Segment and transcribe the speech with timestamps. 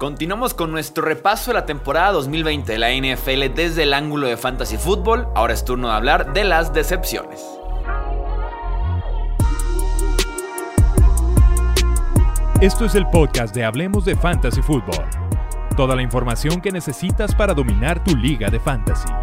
[0.00, 4.38] Continuamos con nuestro repaso de la temporada 2020 de la NFL desde el ángulo de
[4.38, 5.28] Fantasy Football.
[5.34, 7.44] Ahora es turno de hablar de las decepciones.
[12.62, 15.04] Esto es el podcast de Hablemos de Fantasy Football.
[15.76, 19.19] Toda la información que necesitas para dominar tu liga de fantasy.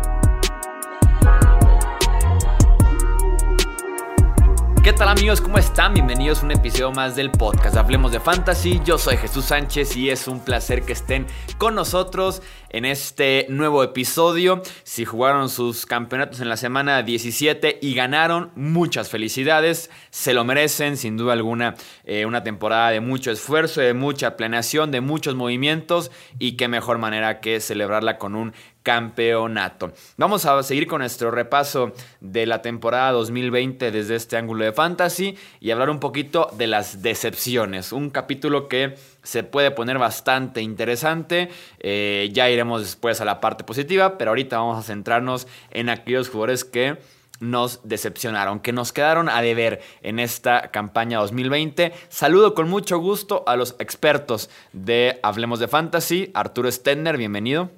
[4.87, 5.41] ¿Qué tal amigos?
[5.41, 5.93] ¿Cómo están?
[5.93, 8.79] Bienvenidos a un episodio más del podcast Hablemos de Fantasy.
[8.85, 13.83] Yo soy Jesús Sánchez y es un placer que estén con nosotros en este nuevo
[13.83, 14.61] episodio.
[14.83, 19.91] Si jugaron sus campeonatos en la semana 17 y ganaron, muchas felicidades.
[20.09, 21.75] Se lo merecen, sin duda alguna,
[22.05, 26.97] eh, una temporada de mucho esfuerzo, de mucha planeación, de muchos movimientos y qué mejor
[26.97, 28.53] manera que celebrarla con un
[28.87, 29.91] campeonato.
[30.15, 31.91] Vamos a seguir con nuestro repaso
[32.21, 37.01] de la temporada 2020 desde este ángulo de fantasy y hablar un poquito de las
[37.01, 37.91] decepciones.
[37.91, 41.49] Un capítulo que se puede poner bastante interesante.
[41.79, 46.29] Eh, ya iremos después a la parte positiva, pero ahorita vamos a centrarnos en aquellos
[46.29, 46.97] jugadores que
[47.41, 51.91] nos decepcionaron, que nos quedaron a deber en esta campaña 2020.
[52.07, 56.31] Saludo con mucho gusto a los expertos de Hablemos de Fantasy.
[56.33, 57.69] Arturo Stender, bienvenido.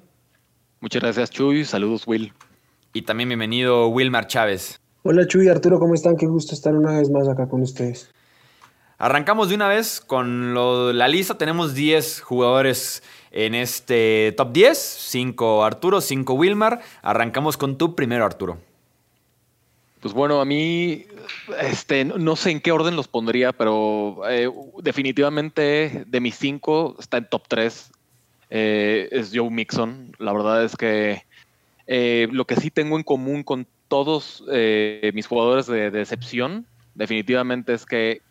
[0.80, 1.66] Muchas gracias, Chuy.
[1.66, 2.32] Saludos, Will.
[2.94, 4.80] Y también bienvenido, Wilmar Chávez.
[5.02, 6.16] Hola, Chuy, Arturo, ¿cómo están?
[6.16, 8.10] Qué gusto estar una vez más acá con ustedes.
[8.96, 10.54] Arrancamos de una vez con
[10.96, 11.36] la lista.
[11.36, 14.78] Tenemos 10 jugadores en este top 10.
[14.78, 16.80] 5 Arturo, 5 Wilmar.
[17.02, 18.56] Arrancamos con tu primero, Arturo.
[20.00, 21.04] Pues bueno, a mí
[21.60, 24.50] este, no sé en qué orden los pondría, pero eh,
[24.82, 27.90] definitivamente de mis 5 está en top 3
[28.50, 30.12] eh, es Joe Mixon.
[30.18, 31.24] La verdad es que
[31.86, 37.72] eh, lo que sí tengo en común con todos eh, mis jugadores de, decepción, definitivamente
[37.72, 38.22] es que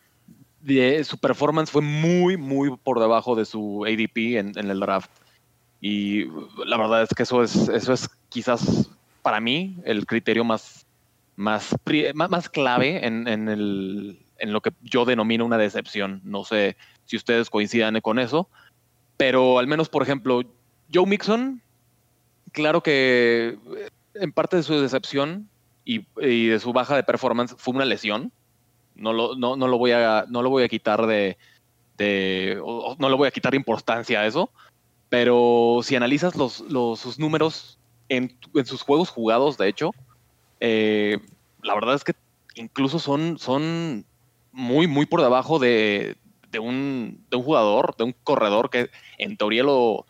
[1.04, 5.10] su performance fue muy, muy por debajo de su ADP en, el draft.
[5.82, 6.26] Y
[6.66, 8.90] la verdad es que eso es, eso es quizás
[9.22, 10.86] para mí el criterio más,
[11.38, 11.74] más,
[12.14, 13.28] más, clave en,
[14.40, 16.22] en lo que yo denomino una decepción.
[16.26, 18.50] No sé si ustedes coincidan con eso,
[19.20, 20.42] pero al menos, por ejemplo,
[20.94, 21.62] Joe Mixon,
[22.54, 25.50] claro que eh, en parte de su decepción
[25.84, 28.32] y, de su baja de performance fue una lesión.
[28.96, 31.38] No lo, no, lo, voy, a, no lo voy a quitar de,
[32.98, 34.52] no lo voy a quitar importancia a eso.
[35.10, 36.64] Pero si analizas los,
[36.98, 39.92] sus números en, sus juegos jugados, de hecho,
[40.62, 41.20] eh,
[41.62, 42.14] la verdad es que
[42.56, 44.06] incluso son, son
[44.54, 46.16] muy, muy por debajo de,
[46.52, 50.06] de un, de un jugador, de un corredor que en teoría lo,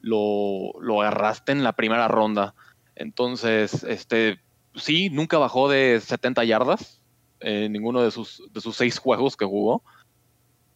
[0.00, 2.54] lo, agarraste en la primera ronda.
[2.96, 4.40] Entonces, este,
[4.74, 7.00] sí, nunca bajó de 70 yardas
[7.40, 9.82] en ninguno de sus, de sus seis juegos que jugó.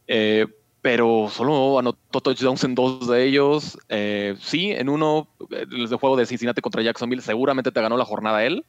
[0.06, 0.46] Eh,
[0.80, 3.78] pero solo anotó touchdowns en dos de ellos.
[3.88, 8.44] Eh, sí, en uno, el juego de Cincinnati contra Jacksonville, seguramente te ganó la jornada
[8.44, 8.64] él.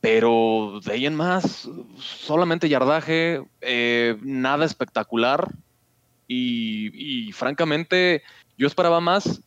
[0.00, 1.68] Pero de ahí en más,
[1.98, 5.48] solamente yardaje, eh, nada espectacular.
[6.28, 8.22] Y, francamente,
[8.58, 9.40] yo esperaba más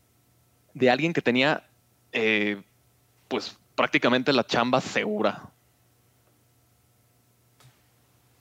[0.73, 1.69] de alguien que tenía,
[2.11, 2.61] eh,
[3.27, 5.51] pues prácticamente la chamba segura.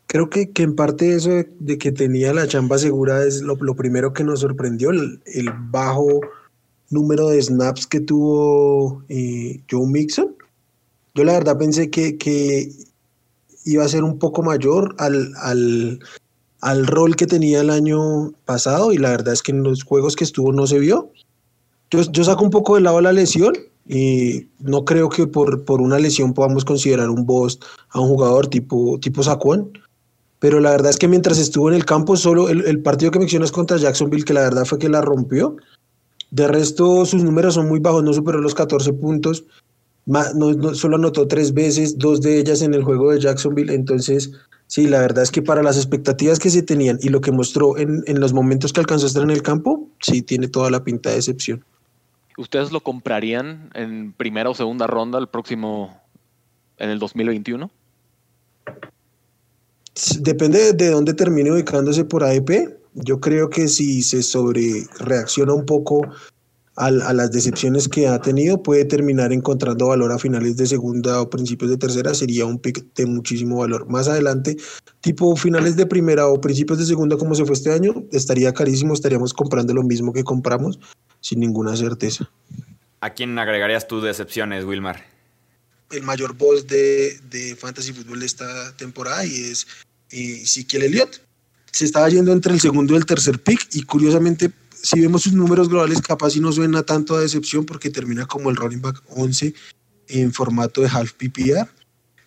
[0.09, 4.25] Creo que, en parte eso de, que tenía la chamba segura es lo, primero que
[4.25, 5.21] nos sorprendió, el,
[5.69, 6.21] bajo
[6.89, 10.35] número de snaps que tuvo eh, Joe Mixon.
[11.19, 12.71] Yo la verdad pensé que,
[13.65, 15.33] iba a ser un poco mayor al,
[16.61, 20.15] al, rol que tenía el año pasado y la verdad es que en los juegos
[20.15, 21.11] que estuvo no se vio.
[21.91, 23.53] Yo, yo saco un poco de lado la lesión
[23.89, 27.59] y no creo que por, por una lesión podamos considerar un boss
[27.89, 29.23] a un jugador tipo, tipo.
[30.39, 33.19] Pero la verdad es que mientras estuvo en el campo, solo el, el partido que
[33.19, 35.57] mencionas contra Jacksonville, que la verdad fue que la rompió.
[36.31, 39.47] De resto, sus números son muy bajos, no superó los 14 puntos
[40.09, 44.33] no, solo anotó tres veces, dos de ellas en el juego de Jacksonville, entonces
[44.67, 47.77] sí, la verdad es que para las expectativas que se tenían y lo que mostró
[47.77, 51.11] en, los momentos que alcanzó a estar en el campo, sí tiene toda la pinta
[51.11, 51.63] de excepción.
[52.39, 56.01] ¿Ustedes lo comprarían en primera o segunda ronda el próximo,
[56.79, 57.71] en el 2021?
[60.21, 62.79] Depende de dónde termine ubicándose por AEP.
[62.95, 66.03] Yo creo que si se sobre reacciona un poco
[66.79, 71.29] a, las decepciones que ha tenido, puede terminar encontrando valor a finales de segunda o
[71.29, 73.89] principios de tercera, sería un pick de muchísimo valor.
[73.91, 74.57] Más adelante,
[75.01, 78.95] tipo finales de primera o principios de segunda, como se fue este año, estaría carísimo,
[78.95, 80.79] estaríamos comprando lo mismo que compramos,
[81.21, 82.31] sin ninguna certeza.
[83.01, 85.05] ¿A quién agregarías tus decepciones, Wilmar?
[85.91, 89.67] El mayor boss de, de Fantasy Football de esta temporada y es
[90.11, 91.21] eh, Ezekiel Elliott.
[91.73, 94.51] Se estaba yendo entre el segundo y el tercer pick y curiosamente
[94.83, 98.51] si vemos sus números globales, capaz si no suena tanto a decepción porque termina como
[98.51, 99.55] el running back 11
[100.09, 101.69] en formato de half PPR.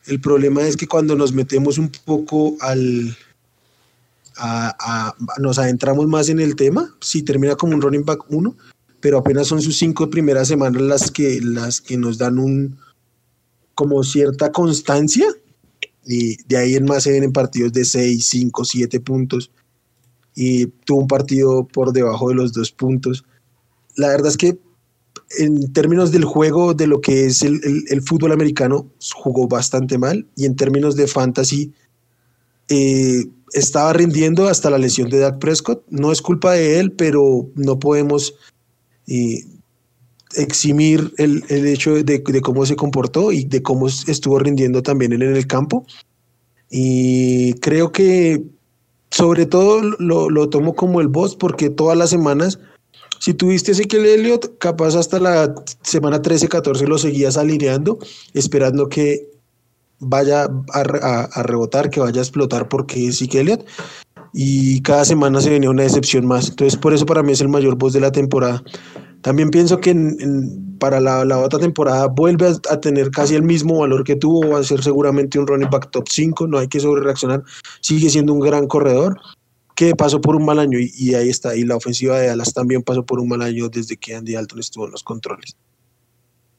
[0.07, 3.15] El problema es que cuando nos metemos un poco al,
[5.39, 8.55] nos adentramos más en el tema, sí termina como un running back 1,
[8.99, 12.77] pero apenas son sus cinco primeras semanas las que, las que nos dan un
[13.75, 15.25] como cierta constancia
[16.05, 19.51] y de ahí en más se vienen partidos de 6, 5, 7 puntos
[20.35, 23.25] y tuvo un partido por debajo de los dos puntos.
[23.95, 24.57] La verdad es que
[25.39, 30.27] en términos del juego, de lo que es el, el, fútbol americano, jugó bastante mal
[30.35, 31.73] y en términos de fantasy,
[32.67, 35.83] eh, estaba rindiendo hasta la lesión de Dak Prescott.
[35.89, 38.35] No es culpa de él, pero no podemos
[39.07, 39.45] eh,
[40.35, 45.13] eximir el, el hecho de, de, cómo se comportó y de cómo estuvo rindiendo también
[45.13, 45.85] en el campo.
[46.69, 48.43] Y creo que
[49.11, 52.59] sobre todo lo, lo tomo como el boss porque todas las semanas,
[53.19, 55.53] si tuviste Ezequiel Elliott, capaz hasta la
[55.83, 57.99] semana 13, 14 lo seguías alineando,
[58.33, 59.29] esperando que
[59.99, 63.65] vaya a, a, rebotar, que vaya a explotar porque Ezequiel Elliott.
[64.33, 66.49] Y cada semana se venía una decepción más.
[66.49, 68.63] Entonces, por eso para mí es el mayor boss de la temporada.
[69.21, 69.95] También pienso que
[70.79, 74.59] para la, la, otra temporada vuelve a, tener casi el mismo valor que tuvo, va
[74.59, 77.43] a ser seguramente un running back top 5, no hay que sobre reaccionar,
[77.81, 79.19] sigue siendo un gran corredor
[79.75, 82.81] que pasó por un mal año y, ahí está, y la ofensiva de Dallas también
[82.81, 85.55] pasó por un mal año desde que Andy Alton estuvo en los controles.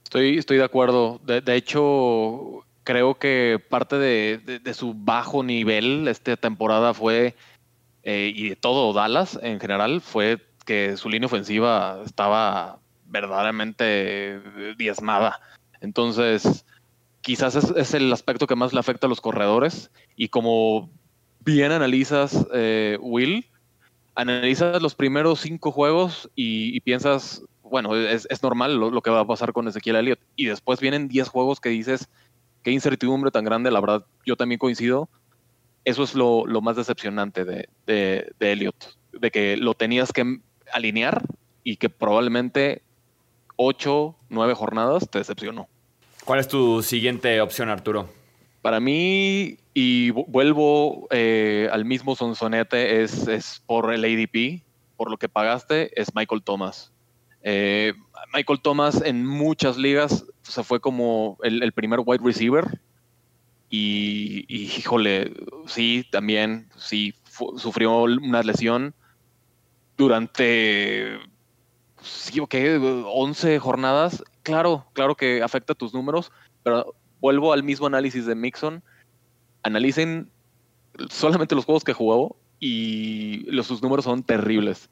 [0.04, 6.06] Estoy, estoy de acuerdo, de, de hecho creo que parte de, de, su bajo nivel
[6.08, 7.34] esta temporada fue,
[8.02, 10.38] eh, y de todo Dallas en general, fue
[10.96, 14.40] su línea ofensiva estaba verdaderamente
[14.76, 15.40] diezmada.
[15.80, 16.64] Entonces,
[17.22, 19.90] quizás es, el aspecto que más le afecta a los corredores.
[20.16, 20.90] Y como
[21.40, 23.50] bien analizas, eh, Will,
[24.14, 29.52] analizas los primeros cinco juegos y, piensas, bueno, es, normal lo, que va a pasar
[29.52, 30.20] con Ezequiel Elliott.
[30.36, 32.08] Y después vienen diez juegos que dices,
[32.62, 35.08] qué incertidumbre tan grande, la verdad, yo también coincido.
[35.84, 40.40] Eso es lo, más decepcionante de, de, de Elliott, de que lo tenías que
[40.72, 41.22] alinear
[41.64, 42.82] y que probablemente
[43.56, 45.68] ocho, nueve jornadas te decepcionó.
[46.24, 48.08] ¿Cuál es tu siguiente opción, Arturo?
[48.60, 54.62] Para mí, y vuelvo eh, al mismo sonsonete, es, es, por el ADP,
[54.96, 56.92] por lo que pagaste, es Michael Thomas.
[57.42, 57.92] Eh,
[58.32, 62.80] Michael Thomas en muchas ligas se fue como el, primer wide receiver.
[63.68, 65.32] Y, y, híjole,
[65.66, 67.14] sí, también, sí,
[67.56, 68.94] sufrió una lesión
[69.96, 71.18] durante,
[72.00, 72.54] sí, ok,
[73.06, 78.82] 11 jornadas, claro, claro que afecta tus números, pero vuelvo al mismo análisis de Mixon.
[79.62, 80.30] Analicen
[81.08, 84.90] solamente los juegos que jugó y los, sus números son terribles.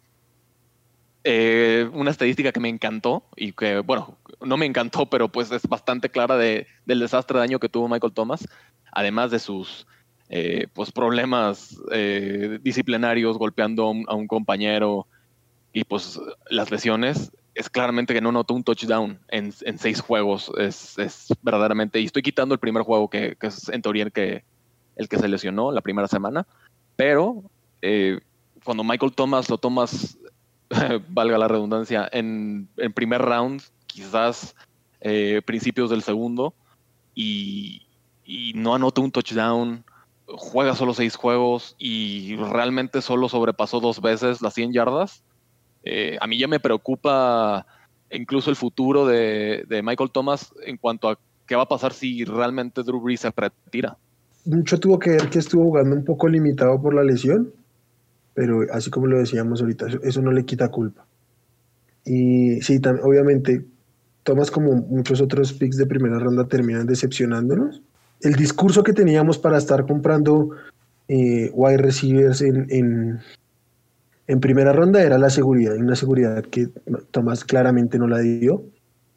[1.23, 5.69] Eh, una estadística que me encantó y que, bueno, no me encantó, pero pues es
[5.69, 8.49] bastante clara de, del desastre de daño que tuvo Michael Thomas,
[8.93, 9.87] además de sus
[10.32, 15.09] eh, pues problemas eh, disciplinarios, golpeando a un, compañero
[15.73, 20.53] y pues las lesiones, es claramente que no notó un touchdown en, seis juegos.
[20.56, 20.97] Es,
[21.43, 24.44] verdaderamente, y estoy quitando el primer juego que, es en teoría el que,
[24.94, 26.47] el que se lesionó la primera semana,
[26.94, 27.43] pero
[27.82, 28.21] eh,
[28.62, 30.17] cuando Michael Thomas lo tomas,
[31.09, 34.55] valga la redundancia, en, en primer round, quizás
[35.44, 36.55] principios del segundo,
[37.17, 37.87] y,
[38.25, 39.82] y no anota un touchdown,
[40.37, 45.22] juega solo seis juegos y realmente solo sobrepasó dos veces las 100 yardas,
[45.82, 47.67] eh, a mí ya me preocupa
[48.10, 52.82] incluso el futuro de, Michael Thomas en cuanto a qué va a pasar si realmente
[52.82, 53.96] Drew Brees se retira.
[54.44, 57.53] Mucho tuvo que ver que estuvo jugando un poco limitado por la lesión,
[58.34, 61.06] pero así como lo decíamos ahorita, eso, no le quita culpa.
[62.05, 63.65] Y sí, obviamente,
[64.22, 67.82] Thomas como muchos otros picks de primera ronda terminan decepcionándonos
[68.22, 70.50] el discurso que teníamos para estar comprando
[71.08, 73.20] eh, wide receivers en,
[74.27, 76.69] en, primera ronda era la seguridad, una seguridad que
[77.10, 78.62] Tomás claramente no la dio,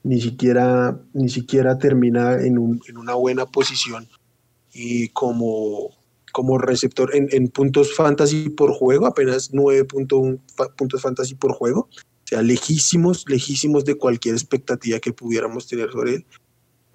[0.03, 4.07] ni siquiera, ni siquiera termina en, una buena posición
[4.73, 5.91] y como,
[6.31, 10.39] como receptor en, puntos fantasy por juego, apenas 9.1
[10.75, 16.15] puntos fantasy por juego, o sea, lejísimos, lejísimos de cualquier expectativa que pudiéramos tener sobre
[16.15, 16.25] él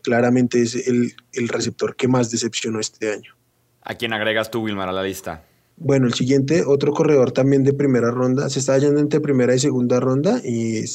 [0.08, 1.12] claramente es el,
[1.48, 3.36] receptor que más decepcionó este año.
[3.82, 5.44] ¿A quién agregas tú, Wilmar, a la lista?
[5.76, 9.58] Bueno, el siguiente, otro corredor también de primera ronda, se está hallando entre primera y
[9.58, 10.86] segunda ronda, y,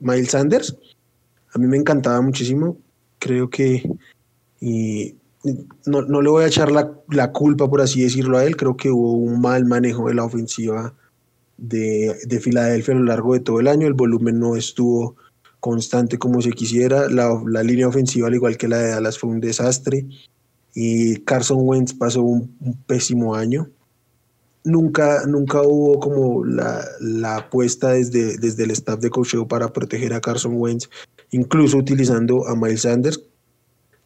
[0.00, 0.76] Miles Sanders.
[1.52, 2.76] A mí me encantaba muchísimo,
[3.20, 3.88] creo que
[4.60, 5.14] y
[5.86, 9.12] no, le voy a echar la, culpa, por así decirlo, a él, creo que hubo
[9.12, 10.92] un mal manejo de la ofensiva
[11.56, 13.86] de, de, Filadelfia a lo largo de todo el año.
[13.86, 15.14] El volumen no estuvo
[15.64, 17.08] constante como se quisiera.
[17.08, 20.06] La, la línea ofensiva, al igual que la de Dallas, fue un desastre.
[20.74, 22.54] Y Carson Wentz pasó un,
[22.86, 23.70] pésimo año.
[24.62, 30.12] Nunca, nunca hubo como la, la apuesta desde, desde el staff de coaching para proteger
[30.12, 30.90] a Carson Wentz,
[31.30, 33.22] incluso utilizando a Miles Sanders,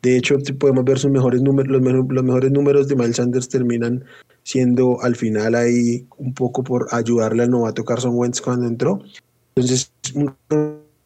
[0.00, 4.04] de hecho, podemos ver sus mejores números, los, los, mejores números de Miles Sanders terminan
[4.44, 9.00] siendo al final ahí un poco por ayudarle al novato Carson Wentz cuando entró.
[9.56, 10.32] Entonces, un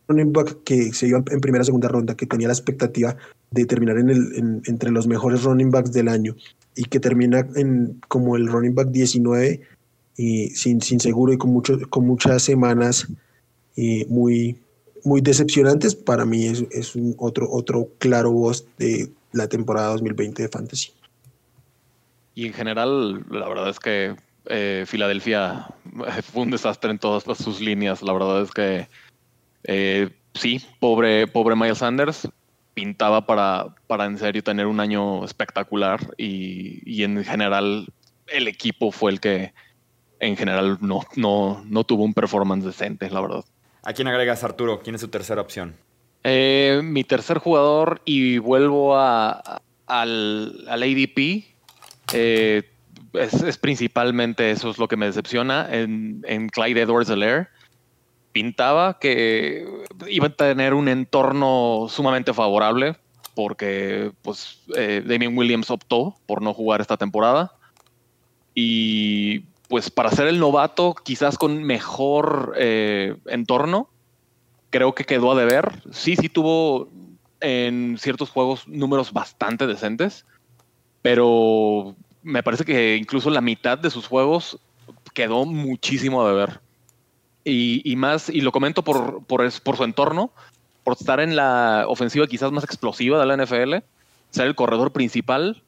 [0.09, 3.16] running back que se iba en primera segunda ronda, que tenía la expectativa
[3.50, 6.35] de terminar en el, entre los mejores running backs del año
[6.75, 9.61] y que termina en, como el running back 19
[10.16, 13.09] y sin, sin seguro y con, mucho, con muchas semanas
[14.09, 14.56] muy,
[15.04, 20.42] muy decepcionantes, para mí es, es un otro, otro claro voz de la temporada 2020
[20.42, 20.92] de Fantasy.
[22.35, 24.16] Y en general, la verdad es que
[24.47, 25.66] eh, Filadelfia
[26.32, 28.02] fue un desastre en todas sus líneas.
[28.02, 28.88] La verdad es que
[29.64, 32.28] eh, sí, pobre, pobre Miles Sanders
[32.75, 37.87] pintaba para, para en serio tener un año espectacular y, y, en general
[38.28, 39.52] el equipo fue el que
[40.21, 43.45] en general no, no, no tuvo un performance decente, la verdad.
[43.85, 44.81] ¿A quién agregas, Arturo?
[44.81, 45.76] ¿Quién es su tercera opción?
[46.25, 51.45] Eh, mi tercer jugador, y vuelvo a, al, al, ADP,
[52.12, 52.62] eh,
[53.14, 57.49] es, principalmente eso es lo que me decepciona en, en Clyde Edwards Alaire.
[58.33, 59.67] Pintaba que
[60.09, 62.97] iba a tener un entorno sumamente favorable
[63.35, 67.53] porque pues, eh, Damien Williams optó por no jugar esta temporada.
[68.55, 73.89] Y pues para ser el novato, quizás con mejor eh, entorno,
[74.71, 75.83] creo que quedó a deber.
[75.93, 76.91] Sí, sí tuvo
[77.41, 80.27] en ciertos juegos números bastante decentes,
[81.01, 84.59] pero me parece que incluso la mitad de sus juegos
[85.15, 86.61] quedó muchísimo a deber.
[87.45, 90.31] Y, más, y lo comento por, por, su entorno,
[90.85, 93.77] por estar en la ofensiva quizás más explosiva de la NFL,
[94.31, 95.63] ser el corredor principal,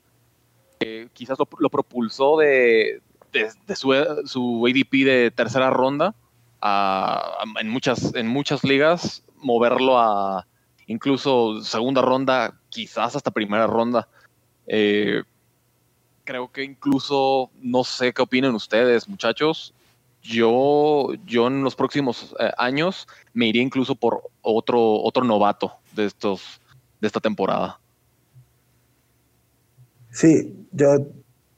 [1.13, 3.01] quizás lo propulsó de,
[3.33, 3.93] de, su,
[4.25, 6.15] su, ADP de tercera ronda
[7.61, 10.47] en, muchas, en muchas ligas, moverlo a
[10.87, 14.09] incluso segunda ronda, quizás hasta primera ronda.
[14.67, 15.23] Eh,
[16.25, 19.75] creo que incluso, no sé qué opinan ustedes, muchachos.
[20.25, 26.07] Yo, yo en los próximos eh, años me iría incluso por otro, otro novato de
[26.07, 26.61] estos
[27.01, 27.79] de esta temporada.
[30.11, 31.07] Sí, yo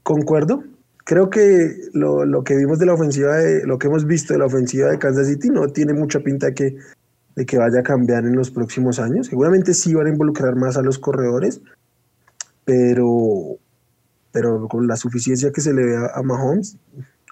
[0.02, 0.62] concuerdo
[1.06, 4.40] creo que lo, lo, que vimos de la ofensiva, de, lo que hemos visto de
[4.40, 6.76] la ofensiva de Kansas City no tiene mucha pinta de que,
[7.36, 9.28] de que vaya a cambiar en los próximos años.
[9.28, 11.60] Seguramente sí van a involucrar más a los corredores,
[12.64, 13.56] pero,
[14.32, 16.76] pero con la suficiencia que se le ve a, Mahomes,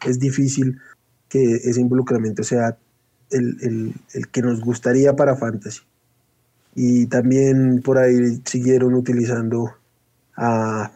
[0.07, 0.79] es difícil
[1.35, 2.76] que ese involucramiento sea
[3.33, 5.81] el, el, el que nos gustaría para Fantasy.
[6.76, 9.73] Y también por ahí siguieron utilizando
[10.37, 10.93] a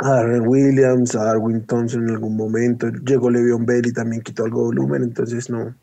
[0.00, 2.88] a Darren Williams, a Darwin Thompson en algún momento.
[2.88, 5.74] Llegó Le'Veon Bell y también quitó algo de volumen, entonces no.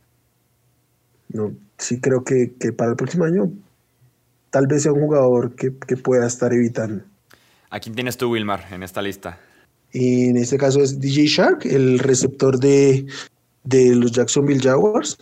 [1.33, 3.51] No, sí creo que, que para el próximo año
[4.51, 7.03] tal vez sea un jugador que, que, pueda estar evitando.
[7.69, 9.37] ¿A quién tienes tú, Wilmar, en esta lista?
[9.91, 13.05] Y en este caso es DJ Shark, el receptor de,
[13.65, 15.17] de los Jacksonville Jaguars.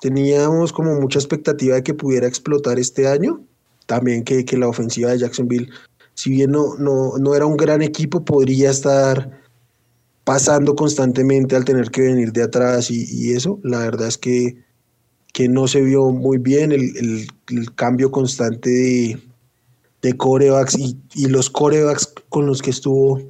[0.00, 3.42] Teníamos como mucha expectativa de que pudiera explotar este año.
[3.86, 5.68] También que, que la ofensiva de Jacksonville
[6.16, 9.38] si bien no, no, no era un gran equipo, podría estar
[10.24, 13.60] pasando constantemente al tener que venir de atrás y, eso.
[13.62, 14.56] La verdad es que,
[15.34, 19.18] que, no se vio muy bien el, el, cambio constante de,
[20.00, 23.20] de corebacks y, y, los corebacks con los que estuvo,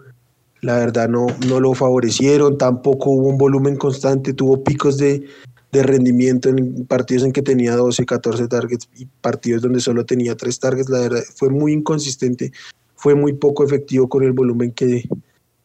[0.66, 2.58] la verdad no, no lo favorecieron.
[2.58, 5.25] Tampoco hubo un volumen constante, tuvo picos de,
[5.73, 10.37] de rendimiento en partidos en que tenía 12, 14 targets y partidos donde solo tenía
[10.37, 10.90] 3 targets.
[10.90, 12.52] La verdad fue muy inconsistente
[12.96, 15.08] fue muy poco efectivo con el volumen que,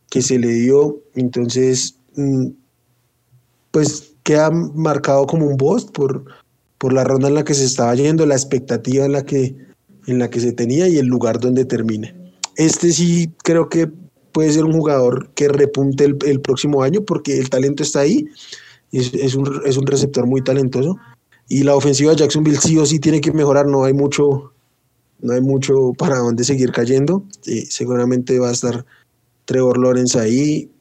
[0.10, 1.02] que se le dio.
[1.16, 2.50] Entonces, mm,
[3.72, 6.26] pues queda marcado como un boss por,
[6.78, 9.56] por la ronda en la que se estaba yendo, la expectativa en la que,
[10.06, 12.14] en la que se tenía y el lugar donde termine.
[12.58, 13.90] Este sí creo que
[14.32, 18.28] puede ser un jugador que repunte el, el próximo año porque el talento está ahí,
[18.92, 20.98] es, es, un, es un receptor muy talentoso
[21.52, 24.54] y la ofensiva de Jacksonville sí o sí tiene que mejorar, no hay mucho,
[25.20, 27.26] no hay mucho para dónde seguir cayendo.
[27.70, 28.86] seguramente va a estar
[29.44, 30.72] Trevor Lawrence ahí.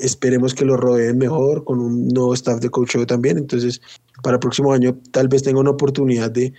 [0.00, 3.38] esperemos que lo rodeen mejor con un nuevo staff de coach también.
[3.38, 3.80] Entonces,
[4.24, 6.52] para el próximo año tal vez tenga una oportunidad de,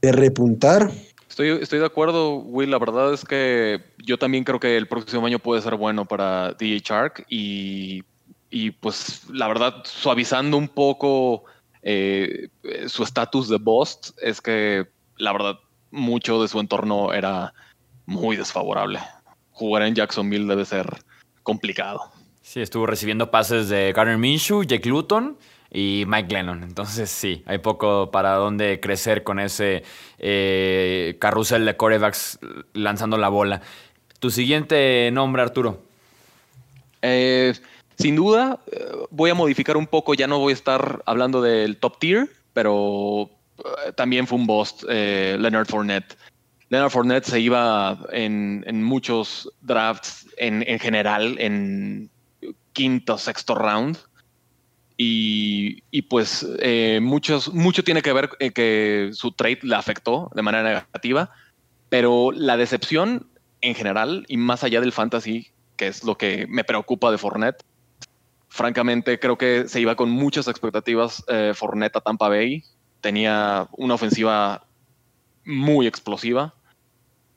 [0.00, 0.92] repuntar.
[1.28, 2.70] Estoy, estoy de acuerdo, Will.
[2.70, 6.52] La verdad es que yo también creo que el próximo año puede ser bueno para
[6.52, 8.02] DJ Shark y
[8.50, 11.44] y pues la verdad, suavizando un poco
[11.82, 12.48] eh,
[12.86, 15.58] su estatus de boss, es que la verdad,
[15.90, 17.52] mucho de su entorno era
[18.06, 19.00] muy desfavorable.
[19.52, 20.86] Jugar en Jacksonville debe ser
[21.42, 22.00] complicado.
[22.42, 25.36] Sí, estuvo recibiendo pases de Garner Minshew, Jake Luton
[25.70, 26.62] y Mike Lennon.
[26.62, 29.82] Entonces sí, hay poco para dónde crecer con ese
[30.18, 32.38] eh, carrusel de corebacks
[32.72, 33.60] lanzando la bola.
[34.18, 35.82] Tu siguiente nombre, Arturo.
[37.02, 37.54] Eh,
[37.96, 41.76] sin duda, eh, voy a modificar un poco, ya no voy a estar hablando del
[41.76, 43.30] top tier, pero
[43.96, 46.16] también fue un boss, Leonard Fournette.
[46.70, 52.10] Leonard Fournette se iba en, muchos drafts en, en general en
[52.72, 53.98] quinto, sexto round
[55.00, 60.64] y, pues eh, mucho tiene que ver eh, que su trade le afectó de manera
[60.64, 61.30] negativa,
[61.88, 63.28] pero la decepción
[63.60, 67.62] en general y más allá del fantasy, que es lo que me preocupa de Fournette,
[68.48, 72.64] francamente creo que se iba con muchas expectativas eh, Fournette a Tampa Bay,
[73.00, 74.66] tenía una ofensiva
[75.44, 76.54] muy explosiva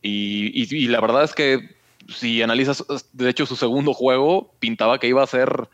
[0.01, 1.75] y, la verdad es que
[2.09, 5.69] si analizas, de hecho, su segundo juego pintaba que iba a ser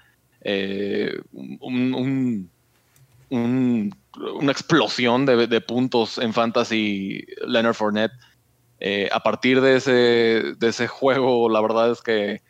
[0.50, 2.50] eh, un,
[3.30, 8.14] una explosión de, puntos en fantasy Leonard Fournette.
[8.80, 9.92] Eh, a partir de ese,
[10.58, 12.42] de ese juego, la verdad es que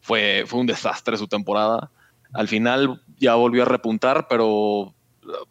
[0.00, 1.90] fue, fue un desastre su temporada.
[2.34, 4.94] Al final ya volvió a repuntar, pero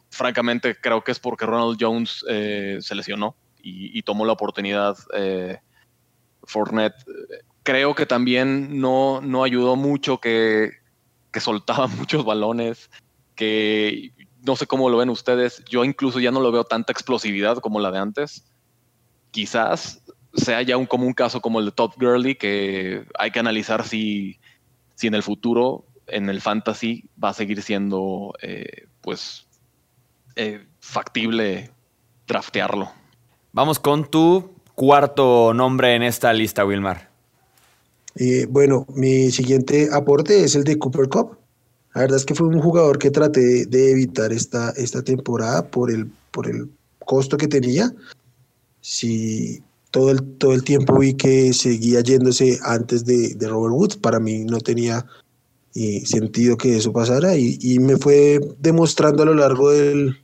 [0.10, 4.96] francamente creo que es porque Ronald Jones eh, se lesionó y, tomó la oportunidad
[6.44, 7.04] Fournette.
[7.64, 10.80] Creo que también no, no ayudó mucho que
[11.32, 12.90] que soltaba muchos balones,
[13.36, 17.58] que no sé cómo lo ven ustedes, yo incluso ya no lo veo tanta explosividad
[17.58, 18.46] como la de antes.
[19.32, 20.02] Quizás
[20.34, 23.86] sea ya un, como un caso como el de Todd Gurley, que hay que analizar
[23.86, 24.40] si,
[24.96, 29.48] si en el futuro, en el fantasy, va a seguir siendo eh, pues
[30.36, 31.72] eh, factible
[32.28, 32.92] draftearlo.
[33.52, 37.09] Vamos con tu cuarto nombre en esta lista, Wilmar.
[38.20, 41.38] Eh, bueno, mi siguiente aporte es el de Cooper Cup.
[41.96, 45.90] La verdad es que fue un jugador que traté de evitar esta, esta temporada por
[45.90, 46.70] el, por el
[47.06, 47.96] costo que tenía.
[48.82, 54.20] Si todo el, todo el tiempo vi que seguía yéndose antes de, Robert Woods, para
[54.20, 55.06] mí no tenía
[55.74, 60.18] eh, sentido que eso pasara y, me fue demostrando a lo largo del,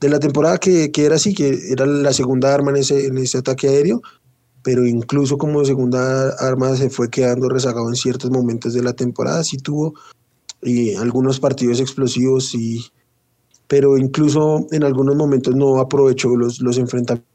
[0.00, 3.16] de la temporada que, que, era así, que era la segunda arma en ese, en
[3.16, 4.02] ese ataque aéreo
[4.62, 9.42] pero incluso como segunda arma se fue quedando rezagado en ciertos momentos de la temporada,
[9.44, 9.94] sí tuvo
[10.62, 12.84] y algunos partidos explosivos, y,
[13.66, 17.26] pero incluso en algunos momentos no aprovechó los, los enfrentamientos.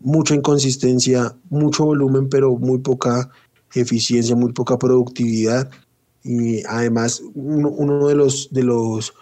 [0.00, 3.30] Mucha inconsistencia, mucho volumen, pero muy poca
[3.74, 5.70] eficiencia, muy poca productividad.
[6.22, 9.14] Y además, uno, uno de los, de los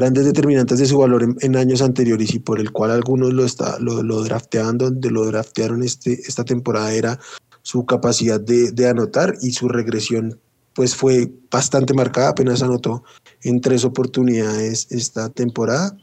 [0.00, 3.78] grandes determinantes de su valor en, años anteriores y por el cual algunos lo, está,
[3.80, 7.20] lo, lo donde lo draftearon este, esta temporada era
[7.60, 10.40] su capacidad de, de, anotar y su regresión
[10.72, 13.04] pues fue bastante marcada, apenas anotó
[13.42, 15.94] en tres oportunidades esta temporada.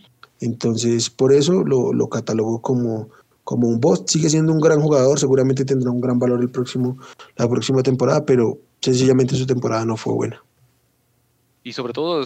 [0.41, 3.09] Entonces, por eso lo, lo catalogo como,
[3.43, 4.03] como un boss.
[4.05, 6.99] Sigue siendo un gran jugador, seguramente tendrá un gran valor el próximo,
[7.35, 10.43] la próxima temporada, pero sencillamente su temporada no fue buena
[11.67, 12.25] y sobre todo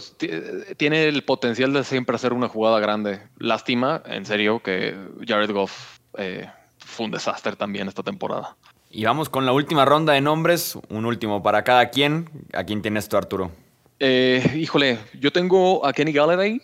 [0.76, 3.22] tiene el potencial de siempre hacer una jugada grande.
[3.38, 8.56] Lástima, en serio, que Jared Goff eh, fue un desastre también esta temporada.
[8.88, 12.28] Y vamos con la última ronda de nombres, un último para cada quien.
[12.52, 13.50] ¿A quién tienes tú, Arturo?
[13.98, 16.62] Eh, híjole, yo tengo a Kenny Galladay.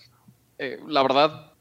[0.59, 1.55] Eh, la verdad,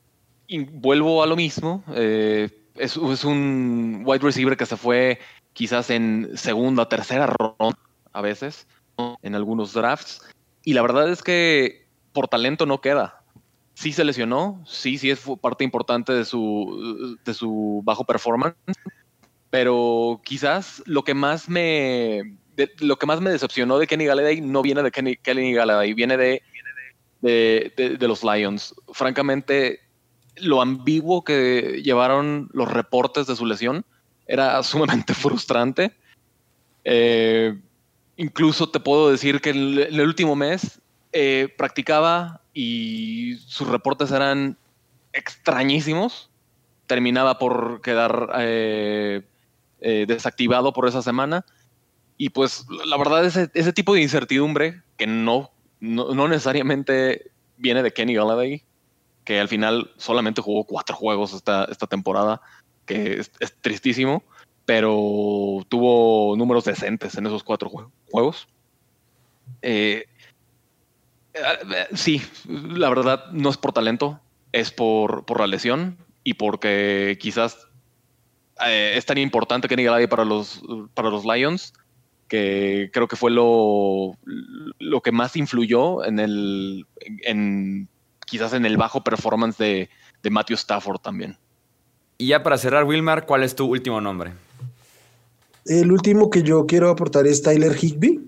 [0.71, 1.83] vuelvo a lo mismo.
[1.95, 5.17] Es, es, un wide receiver que se fue
[5.53, 7.79] quizás en segunda, tercera ronda
[8.13, 8.67] a veces,
[9.23, 10.21] en algunos drafts.
[10.67, 13.23] Y la verdad es que por talento no queda.
[13.73, 18.57] Sí se lesionó, sí, sí es parte importante de su, de su bajo performance,
[19.49, 22.37] pero quizás lo que más me,
[22.79, 26.17] lo que más me decepcionó de Kenny Galladay no viene de Kenny, Kenny Galladay, viene
[26.17, 26.43] de,
[27.21, 28.75] de, de, los Lions.
[28.91, 29.79] Francamente,
[30.35, 33.85] lo ambiguo que llevaron los reportes de su lesión
[34.25, 35.95] era sumamente frustrante.
[36.83, 37.57] Eh,
[38.17, 40.81] Incluso te puedo decir que en el último mes
[41.13, 44.57] eh, practicaba y sus reportes eran
[45.13, 46.31] extrañísimos.
[46.87, 49.21] Terminaba por quedar eh,
[49.81, 51.45] eh, desactivado por esa semana.
[52.17, 57.93] Y pues la verdad, ese, ese tipo de incertidumbre que no, no, necesariamente viene de
[57.93, 58.63] Kenny Galladay,
[59.25, 62.41] que al final solamente jugó cuatro juegos esta, esta temporada,
[62.87, 64.23] que es tristísimo
[64.67, 67.71] pero tuvo números decentes en esos cuatro
[68.11, 68.47] juegos.
[69.63, 70.05] Eh,
[71.33, 74.19] Eh, sí, la verdad no es por talento,
[74.51, 77.67] es por, por la lesión y porque quizás
[78.65, 80.61] eh, es tan importante Kenny Galladay para los,
[80.93, 81.73] para los Lions
[82.27, 84.17] que creo que fue lo,
[84.79, 86.85] lo que más influyó en el
[87.23, 87.87] en,
[88.25, 89.89] quizás en el bajo performance de,
[90.23, 91.37] de Matthew Stafford también.
[92.17, 94.33] Y ya para cerrar, Wilmar, ¿cuál es tu último nombre?
[95.67, 98.23] El último que yo quiero aportar es Tyler Higby.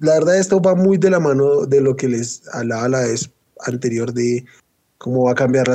[0.00, 3.30] La verdad, esto va muy de la mano de lo que les hablaba la vez
[3.64, 4.44] anterior de
[4.98, 5.68] cómo va a cambiar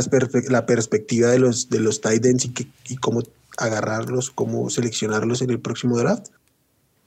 [0.50, 2.46] la perspectiva de los, de los tight ends
[2.90, 3.24] y, cómo
[3.58, 6.28] agarrarlos, cómo seleccionarlos en el próximo draft.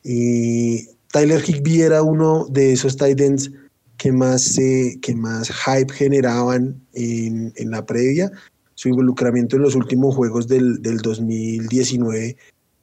[0.02, 3.50] Y Tyler Higby era uno de esos tight ends
[3.98, 4.58] que más,
[5.14, 8.32] más hype generaban en, la previa.
[8.74, 12.36] Su involucramiento en los últimos juegos del 2019,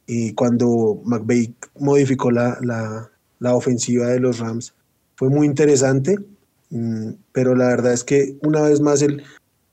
[0.07, 4.73] y cuando McVeigh modificó la, la, la, ofensiva de los Rams,
[5.15, 6.17] fue muy interesante.
[6.69, 9.23] Mm, pero la verdad es que una vez más el,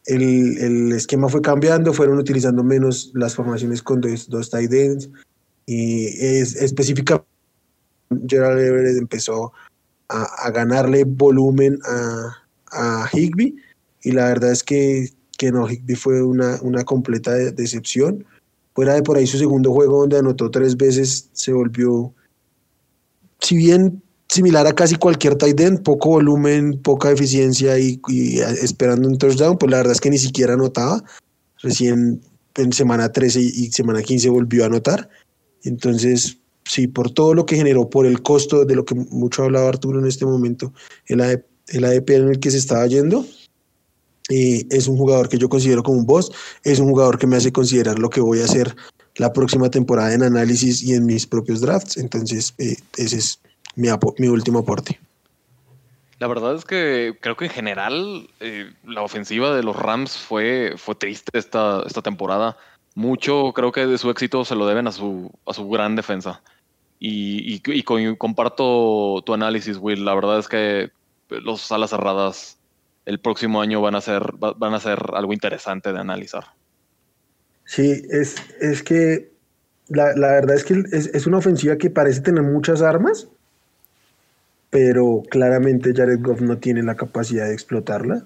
[0.06, 5.08] el, el, esquema fue cambiando, fueron utilizando menos las formaciones con dos, dos tight ends
[5.66, 7.26] y es, específicamente
[8.28, 9.52] Gerald Everett empezó
[10.08, 12.36] a, a ganarle volumen a,
[12.70, 13.56] a, Higby
[14.02, 18.24] y la verdad es que, que no, Higby fue una, una completa decepción.
[18.74, 22.12] Fuera de por ahí su segundo juego donde anotó tres veces, se volvió,
[23.40, 28.00] si bien similar a casi cualquier tight end, poco volumen, poca eficiencia y,
[28.62, 31.04] esperando un touchdown, pues la verdad es que ni siquiera anotaba.
[31.62, 32.20] Recién
[32.56, 35.08] en semana 13 y semana 15 volvió a anotar.
[35.62, 39.44] Entonces, sí, por todo lo que generó, por el costo de lo que mucho ha
[39.46, 40.72] hablado Arturo en este momento,
[41.06, 43.24] el, ADP, el ADP en el que se estaba yendo,
[44.30, 46.32] eh, es un jugador que yo considero como un boss,
[46.62, 48.74] es un jugador que me hace considerar lo que voy a hacer
[49.16, 51.96] la próxima temporada en análisis y en mis propios drafts.
[51.96, 53.40] Entonces, eh, ese es
[53.76, 54.98] mi, mi último aporte.
[56.18, 60.74] La verdad es que creo que en general eh, la ofensiva de los Rams fue,
[60.76, 62.56] fue triste esta, esta temporada.
[62.94, 66.40] Mucho creo que de su éxito se lo deben a su, a su gran defensa.
[66.98, 67.82] Y, y,
[68.16, 70.04] comparto tu análisis, Will.
[70.04, 70.90] La verdad es que
[71.28, 72.56] los alas cerradas
[73.06, 76.44] el próximo año van a ser, van a ser algo interesante de analizar.
[77.64, 79.30] Sí, es, es que
[79.88, 83.28] la, la verdad es que es, es, una ofensiva que parece tener muchas armas,
[84.70, 88.24] pero claramente Jared Goff no tiene la capacidad de explotarla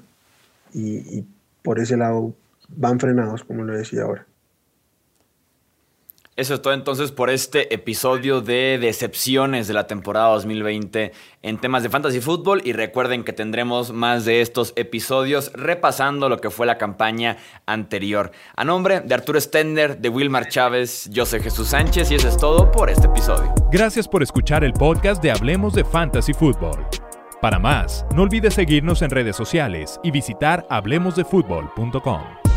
[0.73, 1.27] y, y
[1.63, 2.35] por ese lado
[2.69, 4.27] van frenados, como lo decía ahora.
[6.39, 11.11] Eso es todo entonces por este episodio de decepciones de la temporada 2020
[11.43, 16.37] en temas de fantasy fútbol y recuerden que tendremos más de estos episodios repasando lo
[16.37, 18.31] que fue la campaña anterior.
[18.55, 22.37] A nombre de Arturo Stender, de Wilmar Chávez, yo soy Jesús Sánchez y eso es
[22.37, 23.53] todo por este episodio.
[23.73, 26.87] Gracias por escuchar el podcast de Hablemos de Fantasy Fútbol.
[27.43, 32.48] Para más, no olvides seguirnos en redes sociales y visitar hablemosdefutbol.com.